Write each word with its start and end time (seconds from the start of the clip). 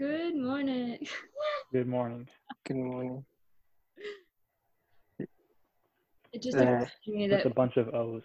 Good 0.00 0.34
morning. 0.34 0.96
Good 1.74 1.86
morning. 1.86 2.26
Good 2.66 2.78
morning. 2.78 3.22
It 6.32 6.40
just 6.40 6.56
Uh, 6.56 6.62
occurred 6.62 6.90
to 7.04 7.12
me 7.12 7.28
With 7.28 7.42
that 7.42 7.46
a 7.46 7.50
bunch 7.50 7.76
of 7.76 7.94
O's. 7.94 8.22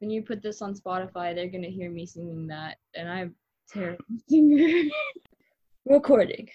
when 0.00 0.10
you 0.10 0.22
put 0.24 0.42
this 0.42 0.60
on 0.60 0.74
Spotify, 0.74 1.36
they're 1.36 1.46
gonna 1.46 1.68
hear 1.68 1.88
me 1.88 2.04
singing 2.04 2.48
that, 2.48 2.78
and 2.96 3.08
I'm 3.08 3.28
a 3.28 3.72
terrible 3.72 4.04
singer. 4.28 4.90
Recording. 5.86 6.48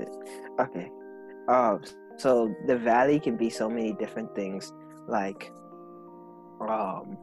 It. 0.00 0.14
Okay. 0.60 0.90
Um. 1.48 1.82
So 2.16 2.54
the 2.66 2.76
valley 2.76 3.18
can 3.18 3.36
be 3.36 3.50
so 3.50 3.68
many 3.68 3.92
different 3.94 4.34
things, 4.34 4.72
like 5.08 5.50
um, 6.60 7.16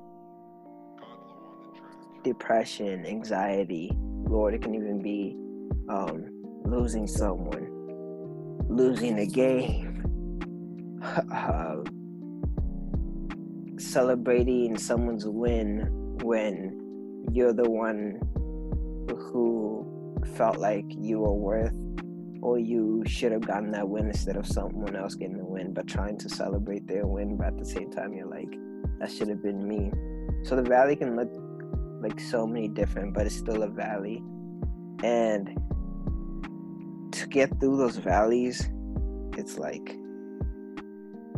depression, 2.23 3.05
anxiety. 3.05 3.91
Lord, 3.95 4.53
it 4.53 4.61
can 4.61 4.75
even 4.75 5.01
be 5.01 5.37
um, 5.89 6.25
losing 6.65 7.07
someone, 7.07 7.69
losing 8.67 9.19
a 9.19 9.25
game, 9.25 10.03
uh, 11.01 11.77
celebrating 13.79 14.77
someone's 14.77 15.25
win 15.25 16.17
when 16.21 16.75
you're 17.31 17.53
the 17.53 17.69
one 17.69 18.19
who 19.09 19.87
felt 20.35 20.57
like 20.57 20.85
you 20.89 21.19
were 21.19 21.33
worth 21.33 21.78
or 22.41 22.59
you 22.59 23.03
should 23.05 23.31
have 23.31 23.41
gotten 23.41 23.71
that 23.71 23.87
win 23.87 24.07
instead 24.07 24.35
of 24.35 24.47
someone 24.47 24.95
else 24.95 25.15
getting 25.15 25.37
the 25.37 25.45
win, 25.45 25.73
but 25.73 25.87
trying 25.87 26.17
to 26.17 26.29
celebrate 26.29 26.87
their 26.87 27.05
win, 27.05 27.37
but 27.37 27.47
at 27.47 27.57
the 27.57 27.65
same 27.65 27.91
time, 27.91 28.13
you're 28.13 28.27
like, 28.27 28.49
that 28.99 29.11
should 29.11 29.27
have 29.29 29.43
been 29.43 29.67
me. 29.67 29.91
So 30.43 30.55
the 30.55 30.61
valley 30.63 30.95
can 30.95 31.15
look 31.15 31.29
like 32.01 32.19
so 32.19 32.47
many 32.47 32.67
different, 32.67 33.13
but 33.13 33.25
it's 33.25 33.35
still 33.35 33.63
a 33.63 33.67
valley. 33.67 34.23
And 35.03 35.49
to 37.11 37.27
get 37.27 37.59
through 37.59 37.77
those 37.77 37.97
valleys, 37.97 38.69
it's 39.37 39.57
like 39.57 39.95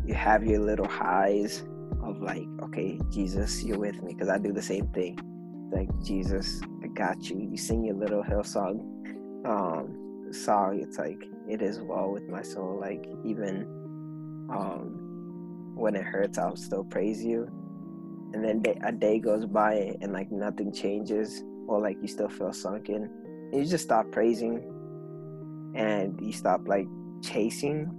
you 0.06 0.14
have 0.14 0.44
your 0.44 0.60
little 0.60 0.88
highs 0.88 1.64
of 2.04 2.22
like, 2.22 2.48
okay, 2.64 3.00
Jesus, 3.12 3.64
you're 3.64 3.80
with 3.80 4.02
me, 4.02 4.14
because 4.14 4.30
I 4.30 4.38
do 4.38 4.52
the 4.52 4.62
same 4.62 4.88
thing. 4.88 5.20
Like, 5.72 5.90
Jesus, 6.04 6.62
I 6.84 6.88
got 6.88 7.30
you. 7.30 7.40
You 7.40 7.58
sing 7.58 7.86
your 7.86 7.96
little 7.96 8.24
Hillsong 8.24 8.82
um, 9.46 10.11
song 10.34 10.80
it's 10.82 10.98
like 10.98 11.24
it 11.48 11.62
is 11.62 11.80
well 11.80 12.12
with 12.12 12.28
my 12.28 12.42
soul 12.42 12.78
like 12.80 13.06
even 13.24 13.64
um 14.50 15.74
when 15.76 15.96
it 15.96 16.04
hurts 16.04 16.38
i'll 16.38 16.56
still 16.56 16.84
praise 16.84 17.24
you. 17.24 17.50
And 18.34 18.46
then 18.46 18.64
a 18.86 18.94
day 18.94 19.20
goes 19.20 19.46
by 19.46 19.98
and 20.02 20.14
like 20.14 20.32
nothing 20.32 20.72
changes 20.72 21.44
or 21.68 21.82
like 21.82 21.98
you 22.02 22.08
still 22.08 22.30
feel 22.30 22.54
sunken 22.54 23.09
you 23.52 23.66
just 23.66 23.84
stop 23.84 24.09
praising 24.09 24.64
and 25.76 26.18
you 26.22 26.32
stop 26.32 26.66
like 26.66 26.88
chasing 27.22 27.92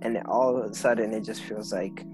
and 0.00 0.16
then 0.16 0.24
all 0.24 0.56
of 0.56 0.70
a 0.70 0.74
sudden 0.74 1.12
it 1.12 1.22
just 1.22 1.42
feels 1.42 1.70
like 1.70 2.06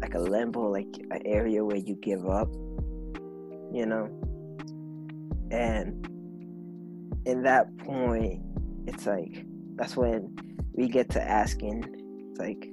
like 0.00 0.14
a 0.14 0.18
limbo 0.18 0.62
like 0.70 0.88
an 1.10 1.20
area 1.26 1.62
where 1.62 1.76
you 1.76 1.94
give 1.96 2.26
up 2.26 2.48
you 3.72 3.86
know? 3.86 4.08
And 5.50 6.06
in 7.24 7.42
that 7.42 7.76
point, 7.78 8.42
it's 8.86 9.06
like 9.06 9.44
that's 9.76 9.96
when 9.96 10.36
we 10.72 10.88
get 10.88 11.08
to 11.10 11.22
asking, 11.22 11.84
it's 12.30 12.40
like, 12.40 12.68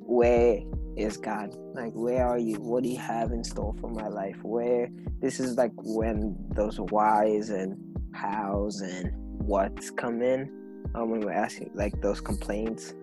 where 0.00 0.60
is 0.96 1.16
God? 1.16 1.54
Like, 1.74 1.92
where 1.92 2.26
are 2.26 2.38
you? 2.38 2.56
What 2.56 2.82
do 2.82 2.88
you 2.88 2.98
have 2.98 3.32
in 3.32 3.44
store 3.44 3.74
for 3.80 3.88
my 3.88 4.08
life? 4.08 4.36
Where 4.42 4.88
this 5.20 5.40
is 5.40 5.56
like 5.56 5.72
when 5.76 6.36
those 6.50 6.78
whys 6.78 7.50
and 7.50 7.76
hows 8.14 8.80
and 8.80 9.12
what's 9.40 9.90
come 9.90 10.22
in. 10.22 10.50
Um, 10.94 11.10
when 11.10 11.20
we're 11.20 11.32
asking 11.32 11.70
like 11.74 12.00
those 12.00 12.20
complaints, 12.20 12.94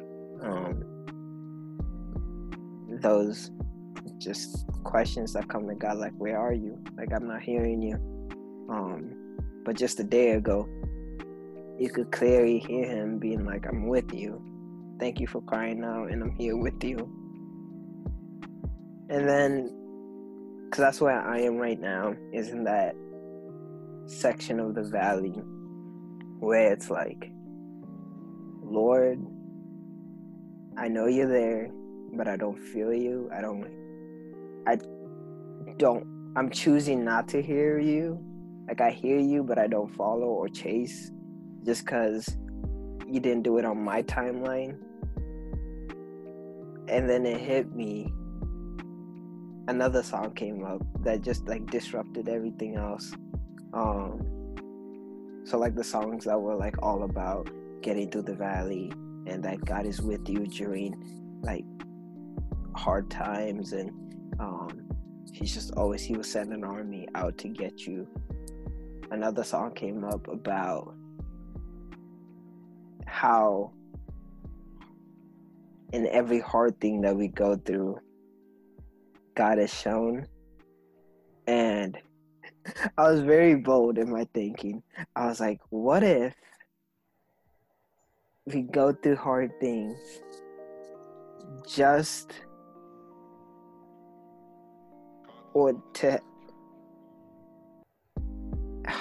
um, 0.41 0.83
those 3.01 3.51
just 4.17 4.65
questions 4.83 5.33
that 5.33 5.47
come 5.47 5.67
to 5.67 5.75
God, 5.75 5.97
like, 5.97 6.13
where 6.17 6.37
are 6.37 6.53
you? 6.53 6.81
Like, 6.97 7.13
I'm 7.13 7.27
not 7.27 7.41
hearing 7.41 7.81
you. 7.81 7.95
Um, 8.69 9.26
but 9.67 9.75
just 9.75 9.99
a 9.99 10.03
day 10.03 10.31
ago, 10.31 10.65
you 11.77 11.89
could 11.89 12.09
clearly 12.09 12.57
hear 12.57 12.85
him 12.85 13.19
being 13.19 13.43
like, 13.43 13.65
I'm 13.67 13.85
with 13.87 14.13
you. 14.13 14.41
Thank 14.97 15.19
you 15.19 15.27
for 15.27 15.41
crying 15.41 15.83
out, 15.83 16.09
and 16.09 16.23
I'm 16.23 16.31
here 16.37 16.55
with 16.55 16.81
you. 16.81 16.97
And 19.09 19.27
then, 19.27 19.65
because 20.63 20.83
that's 20.83 21.01
where 21.01 21.21
I 21.21 21.41
am 21.41 21.57
right 21.57 21.77
now, 21.77 22.15
is 22.31 22.47
in 22.47 22.63
that 22.63 22.95
section 24.05 24.61
of 24.61 24.73
the 24.73 24.83
valley 24.83 25.33
where 26.39 26.71
it's 26.71 26.89
like, 26.89 27.29
Lord, 28.63 29.19
I 30.77 30.87
know 30.87 31.07
you're 31.07 31.27
there, 31.27 31.69
but 32.13 32.29
I 32.29 32.37
don't 32.37 32.57
feel 32.57 32.93
you. 32.93 33.29
I 33.35 33.41
don't, 33.41 33.67
I 34.65 34.77
don't, 35.75 36.07
I'm 36.37 36.49
choosing 36.51 37.03
not 37.03 37.27
to 37.29 37.41
hear 37.41 37.79
you 37.79 38.26
like 38.67 38.81
I 38.81 38.91
hear 38.91 39.19
you, 39.19 39.43
but 39.43 39.57
I 39.57 39.67
don't 39.67 39.93
follow 39.95 40.27
or 40.27 40.49
chase 40.49 41.11
just 41.65 41.85
because 41.85 42.37
you 43.07 43.19
didn't 43.19 43.43
do 43.43 43.57
it 43.57 43.65
on 43.65 43.83
my 43.83 44.03
timeline. 44.03 44.77
And 46.89 47.09
then 47.09 47.25
it 47.25 47.39
hit 47.39 47.73
me. 47.73 48.13
Another 49.67 50.01
song 50.01 50.33
came 50.33 50.63
up 50.63 50.81
that 51.03 51.21
just 51.21 51.47
like 51.47 51.69
disrupted 51.69 52.29
everything 52.29 52.75
else. 52.75 53.13
Um, 53.73 54.21
so 55.45 55.57
like 55.57 55.75
the 55.75 55.83
songs 55.83 56.25
that 56.25 56.39
were 56.39 56.55
like 56.55 56.75
all 56.81 57.03
about 57.03 57.49
getting 57.81 58.09
through 58.09 58.23
the 58.23 58.35
valley 58.35 58.91
and 59.27 59.43
that 59.43 59.63
God 59.63 59.85
is 59.85 60.01
with 60.01 60.27
you 60.27 60.47
during 60.47 60.95
like 61.41 61.65
hard 62.75 63.09
times 63.09 63.73
and 63.73 63.91
um, 64.39 64.87
he's 65.31 65.53
just 65.53 65.71
always 65.75 66.01
he 66.01 66.15
will 66.15 66.23
send 66.23 66.53
an 66.53 66.63
army 66.63 67.07
out 67.15 67.37
to 67.39 67.49
get 67.49 67.85
you 67.85 68.07
another 69.11 69.43
song 69.43 69.73
came 69.73 70.03
up 70.03 70.27
about 70.27 70.93
how 73.05 73.71
in 75.93 76.07
every 76.07 76.39
hard 76.39 76.79
thing 76.79 77.01
that 77.01 77.15
we 77.15 77.27
go 77.27 77.55
through, 77.55 77.97
God 79.35 79.57
has 79.57 79.73
shown. 79.73 80.27
And 81.47 81.97
I 82.97 83.09
was 83.09 83.21
very 83.21 83.55
bold 83.55 83.97
in 83.97 84.11
my 84.11 84.27
thinking. 84.33 84.83
I 85.15 85.27
was 85.27 85.39
like, 85.39 85.59
what 85.69 86.03
if 86.03 86.35
we 88.45 88.61
go 88.61 88.93
through 88.93 89.15
hard 89.15 89.51
things 89.59 89.97
just 91.65 92.33
or 95.53 95.81
to 95.93 96.19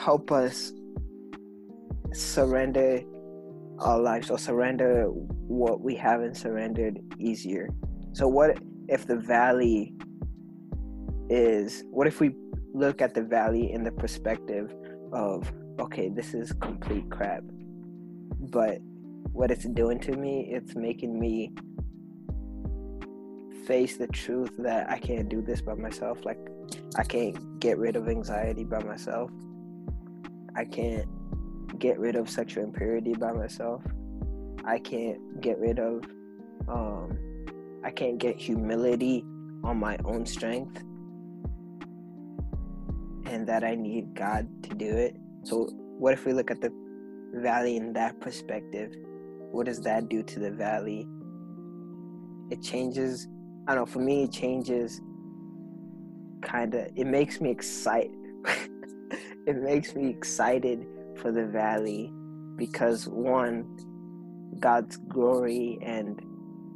help 0.07 0.31
us 0.31 0.73
surrender 2.13 3.01
our 3.81 3.99
lives 3.99 4.31
or 4.31 4.39
surrender 4.39 5.07
what 5.09 5.81
we 5.81 5.97
haven't 5.97 6.37
surrendered 6.37 7.01
easier. 7.19 7.69
So, 8.13 8.29
what 8.29 8.57
if 8.87 9.09
the 9.09 9.17
valley 9.17 9.97
is, 11.29 11.83
what 11.91 12.07
if 12.07 12.21
we 12.21 12.37
look 12.73 13.03
at 13.03 13.15
the 13.15 13.23
valley 13.23 13.73
in 13.73 13.83
the 13.83 13.91
perspective 13.91 14.73
of, 15.13 15.53
okay, 15.81 16.09
this 16.09 16.35
is 16.35 16.53
complete 16.53 17.11
crap, 17.11 17.43
but 18.53 18.79
what 19.33 19.51
it's 19.51 19.65
doing 19.65 19.99
to 19.99 20.13
me, 20.13 20.49
it's 20.53 20.77
making 20.77 21.19
me 21.19 21.53
face 23.67 23.97
the 23.97 24.07
truth 24.07 24.53
that 24.59 24.89
I 24.89 25.01
can't 25.01 25.29
do 25.29 25.43
this 25.43 25.61
by 25.61 25.75
myself. 25.75 26.25
Like, 26.25 26.39
I 26.97 27.03
can't 27.03 27.59
get 27.59 27.77
rid 27.77 27.97
of 27.97 28.09
anxiety 28.09 28.63
by 28.63 28.85
myself. 28.85 29.33
I 30.57 30.65
can't 30.65 31.07
get 31.79 31.99
rid 31.99 32.17
of 32.17 32.31
sexual 32.31 32.65
impurity 32.65 33.13
by 33.13 33.33
myself. 33.33 33.83
I 34.65 34.79
can't 34.79 35.41
get 35.41 35.59
rid 35.59 35.79
of 35.79 36.03
um 36.69 37.19
I 37.85 37.91
can't 37.91 38.19
get 38.19 38.37
humility 38.37 39.25
on 39.63 39.79
my 39.79 39.99
own 40.05 40.25
strength 40.25 40.83
and 43.27 43.47
that 43.47 43.63
I 43.63 43.75
need 43.75 44.15
God 44.15 44.49
to 44.65 44.75
do 44.75 44.97
it. 44.97 45.17
So 45.45 45.67
what 45.99 46.15
if 46.15 46.25
we 46.25 46.33
look 46.33 46.51
at 46.51 46.61
the 46.61 46.73
valley 47.35 47.77
in 47.77 47.93
that 47.93 48.19
perspective? 48.21 48.95
What 49.53 49.67
does 49.67 49.81
that 49.83 50.09
do 50.09 50.23
to 50.23 50.41
the 50.41 50.51
valley? 50.51 51.07
It 52.51 52.63
changes 52.63 53.29
I 53.69 53.75
don't 53.75 53.83
know, 53.83 53.87
for 53.87 53.99
me 53.99 54.25
it 54.25 54.33
changes 54.33 55.01
kind 56.41 56.75
of 56.75 56.89
it 56.97 57.07
makes 57.07 57.41
me 57.41 57.51
excited 57.51 58.15
it 59.47 59.57
makes 59.57 59.95
me 59.95 60.09
excited 60.11 60.87
for 61.17 61.31
the 61.31 61.47
valley 61.47 62.13
because 62.57 63.07
one, 63.07 63.65
God's 64.59 64.97
glory 64.97 65.79
and 65.83 66.21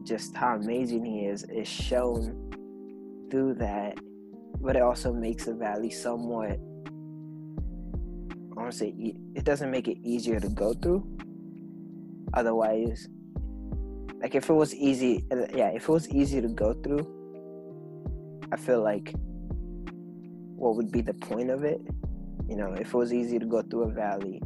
just 0.05 0.37
how 0.37 0.55
amazing 0.56 1.05
He 1.05 1.26
is 1.26 1.44
is 1.44 1.69
shown 1.69 2.49
through 3.31 3.55
that, 3.55 3.99
but 4.61 4.76
it 4.76 4.82
also 4.82 5.12
makes 5.12 5.46
the 5.46 5.55
valley 5.55 5.90
somewhat. 5.90 6.58
I 8.52 8.62
want 8.62 8.73
to 8.73 8.78
say 8.78 8.94
it 9.34 9.44
doesn't 9.44 9.70
make 9.70 9.88
it 9.88 9.99
easier 10.02 10.38
to 10.38 10.49
go 10.49 10.75
through. 10.75 11.06
Otherwise, 12.34 13.08
like 14.20 14.34
if 14.34 14.49
it 14.49 14.52
was 14.55 14.75
easy, 14.75 15.25
yeah, 15.55 15.69
if 15.69 15.88
it 15.88 15.88
was 15.88 16.08
easy 16.11 16.40
to 16.40 16.49
go 16.49 16.75
through, 16.75 17.06
I 18.52 18.56
feel 18.56 18.82
like 18.82 19.12
what 20.55 20.76
would 20.76 20.93
be 20.93 21.00
the 21.00 21.14
point 21.14 21.50
of 21.50 21.64
it? 21.64 21.81
You 22.50 22.56
know, 22.56 22.73
if 22.73 22.88
it 22.88 22.94
was 22.94 23.14
easy 23.14 23.38
to 23.38 23.47
go 23.47 23.62
through 23.62 23.85
a 23.85 23.93
valley, 23.93 24.43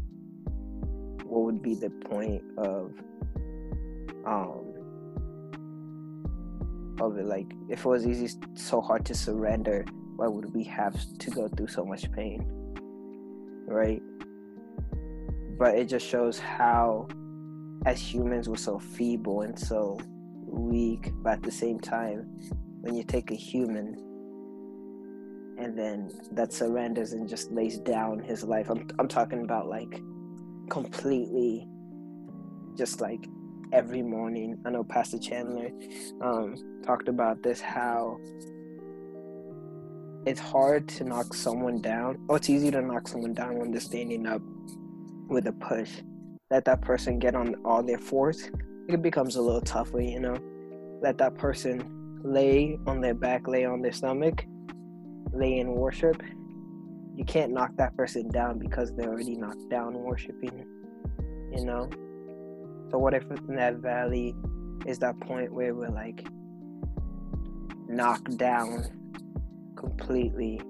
what 1.25 1.45
would 1.45 1.63
be 1.63 1.75
the 1.75 1.89
point 1.89 2.45
of 2.59 2.93
um 4.27 4.75
of 7.01 7.17
it? 7.17 7.25
Like 7.25 7.51
if 7.71 7.81
it 7.81 7.89
was 7.89 8.07
easy 8.07 8.29
so 8.53 8.83
hard 8.83 9.07
to 9.07 9.15
surrender 9.15 9.87
why 10.17 10.29
would 10.29 10.55
we 10.55 10.63
have 10.65 10.95
to 11.19 11.31
go 11.31 11.49
through 11.49 11.69
so 11.69 11.83
much 11.87 12.13
pain? 12.13 12.45
Right? 13.67 14.03
But 15.59 15.77
it 15.77 15.87
just 15.87 16.07
shows 16.07 16.39
how 16.39 17.09
as 17.87 18.01
humans 18.01 18.51
we're 18.51 18.57
so 18.57 18.79
feeble 18.79 19.41
and 19.41 19.59
so 19.59 19.99
weak 20.47 21.11
but 21.23 21.35
at 21.35 21.43
the 21.43 21.51
same 21.51 21.81
time 21.81 22.27
when 22.83 22.95
you 22.95 23.03
take 23.03 23.31
a 23.31 23.35
human 23.35 23.97
and 25.65 25.77
then 25.79 26.11
that 26.33 26.53
surrenders 26.53 27.13
and 27.13 27.29
just 27.29 27.51
lays 27.51 27.79
down 27.79 28.19
his 28.19 28.45
life 28.45 28.71
i'm, 28.71 28.87
I'm 28.99 29.09
talking 29.09 29.43
about 29.43 29.69
like 29.69 30.01
completely 30.71 31.67
just 32.77 33.01
like 33.01 33.27
every 33.73 34.03
morning. 34.03 34.57
I 34.65 34.71
know 34.71 34.85
Pastor 34.85 35.19
Chandler 35.19 35.71
um, 36.21 36.55
talked 36.85 37.09
about 37.09 37.43
this 37.43 37.61
how 37.61 38.19
it's 40.27 40.41
hard 40.41 40.89
to 40.91 41.05
knock 41.05 41.35
someone 41.35 41.81
down. 41.81 42.19
Oh, 42.29 42.37
it's 42.37 42.49
easy 42.49 42.71
to 42.71 42.81
knock 42.81 43.09
someone 43.09 43.35
down 43.35 43.59
when 43.59 43.71
they're 43.71 43.81
standing 43.81 44.27
up 44.27 44.41
with 45.29 45.47
a 45.47 45.53
push. 45.53 45.91
Let 46.51 46.65
that 46.67 46.83
person 46.83 47.19
get 47.19 47.35
on 47.35 47.57
all 47.65 47.83
their 47.83 47.99
fours. 47.99 48.51
It 48.89 49.03
becomes 49.03 49.37
a 49.37 49.43
little 49.43 49.61
tougher, 49.61 50.01
you 50.01 50.21
know. 50.21 50.39
Let 51.03 51.19
that 51.19 51.35
person 51.35 52.21
lay 52.23 52.79
on 52.87 53.01
their 53.01 53.15
back, 53.15 53.49
lay 53.49 53.65
on 53.65 53.83
their 53.83 53.93
stomach, 53.93 54.45
lay 55.35 55.59
in 55.59 55.73
worship, 55.73 56.23
you 57.17 57.25
can't 57.25 57.53
knock 57.53 57.71
that 57.77 57.97
person 57.97 58.29
down 58.29 58.59
because 58.59 58.93
they're 58.95 59.09
already 59.09 59.37
knocked 59.37 59.69
down 59.71 59.95
worshiping, 59.95 60.65
you 61.53 61.65
know? 61.65 61.89
So 62.91 62.99
what 62.99 63.15
if 63.15 63.25
in 63.31 63.57
that 63.57 63.77
valley 63.77 64.35
is 64.87 64.99
that 64.99 65.19
point 65.21 65.53
where 65.53 65.75
we're 65.75 65.89
like 65.89 66.27
knocked 67.89 68.37
down 68.37 68.85
completely 69.77 70.61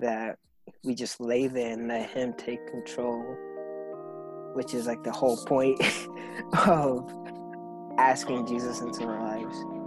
that 0.00 0.38
we 0.84 0.94
just 0.94 1.20
lay 1.20 1.46
there 1.46 1.72
and 1.72 1.88
let 1.88 2.10
him 2.10 2.32
take 2.34 2.66
control, 2.68 3.22
which 4.54 4.74
is 4.74 4.86
like 4.86 5.02
the 5.02 5.12
whole 5.12 5.36
point 5.44 5.80
of 6.66 7.12
asking 7.98 8.46
Jesus 8.46 8.80
into 8.80 9.04
our 9.04 9.20
lives. 9.20 9.79